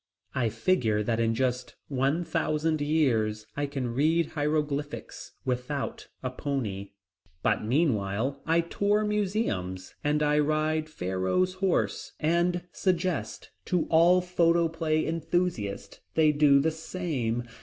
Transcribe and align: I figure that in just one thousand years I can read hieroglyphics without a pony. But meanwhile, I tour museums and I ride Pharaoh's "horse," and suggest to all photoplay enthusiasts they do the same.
I 0.33 0.49
figure 0.49 1.03
that 1.03 1.19
in 1.19 1.35
just 1.35 1.75
one 1.87 2.23
thousand 2.23 2.81
years 2.81 3.45
I 3.55 3.67
can 3.67 3.93
read 3.93 4.29
hieroglyphics 4.29 5.33
without 5.45 6.07
a 6.23 6.31
pony. 6.31 6.93
But 7.43 7.63
meanwhile, 7.63 8.41
I 8.47 8.61
tour 8.61 9.05
museums 9.05 9.93
and 10.03 10.23
I 10.23 10.39
ride 10.39 10.89
Pharaoh's 10.89 11.53
"horse," 11.53 12.13
and 12.19 12.63
suggest 12.71 13.51
to 13.65 13.85
all 13.91 14.21
photoplay 14.21 15.05
enthusiasts 15.05 15.99
they 16.15 16.31
do 16.31 16.59
the 16.59 16.71
same. 16.71 17.43